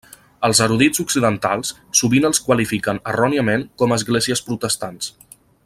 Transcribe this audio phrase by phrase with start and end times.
[0.47, 5.13] Els erudits occidentals sovint els qualifiquen erròniament com esglésies protestants.